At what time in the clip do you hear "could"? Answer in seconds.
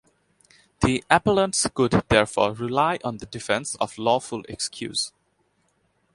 1.75-1.91